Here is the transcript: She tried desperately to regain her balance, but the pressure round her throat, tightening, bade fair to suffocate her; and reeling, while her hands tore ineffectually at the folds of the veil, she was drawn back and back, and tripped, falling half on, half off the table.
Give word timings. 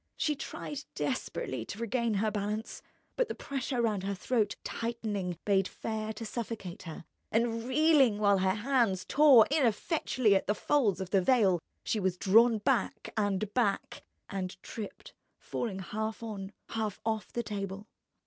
She 0.17 0.35
tried 0.35 0.83
desperately 0.95 1.63
to 1.65 1.77
regain 1.77 2.15
her 2.15 2.31
balance, 2.31 2.81
but 3.15 3.27
the 3.27 3.35
pressure 3.35 3.83
round 3.83 4.01
her 4.01 4.15
throat, 4.15 4.55
tightening, 4.63 5.37
bade 5.45 5.67
fair 5.67 6.11
to 6.13 6.25
suffocate 6.25 6.81
her; 6.89 7.05
and 7.31 7.65
reeling, 7.67 8.17
while 8.17 8.39
her 8.39 8.55
hands 8.55 9.05
tore 9.05 9.45
ineffectually 9.51 10.33
at 10.35 10.47
the 10.47 10.55
folds 10.55 11.01
of 11.01 11.11
the 11.11 11.21
veil, 11.21 11.61
she 11.83 11.99
was 11.99 12.17
drawn 12.17 12.57
back 12.57 13.13
and 13.15 13.53
back, 13.53 14.01
and 14.27 14.59
tripped, 14.63 15.13
falling 15.37 15.77
half 15.77 16.23
on, 16.23 16.51
half 16.69 16.99
off 17.05 17.31
the 17.31 17.43
table. 17.43 17.87